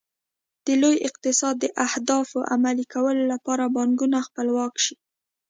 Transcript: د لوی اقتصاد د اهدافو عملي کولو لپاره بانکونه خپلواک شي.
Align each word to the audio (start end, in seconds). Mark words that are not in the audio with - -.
د 0.65 0.67
لوی 0.81 0.95
اقتصاد 1.07 1.55
د 1.59 1.65
اهدافو 1.85 2.39
عملي 2.53 2.85
کولو 2.93 3.23
لپاره 3.33 3.63
بانکونه 3.75 4.17
خپلواک 4.27 4.73
شي. 4.85 4.95